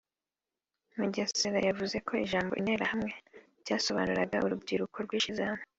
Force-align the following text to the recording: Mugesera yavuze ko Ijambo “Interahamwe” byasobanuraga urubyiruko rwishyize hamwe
Mugesera 0.97 1.59
yavuze 1.69 1.97
ko 2.07 2.11
Ijambo 2.25 2.51
“Interahamwe” 2.61 3.11
byasobanuraga 3.63 4.37
urubyiruko 4.45 4.97
rwishyize 5.05 5.43
hamwe 5.49 5.65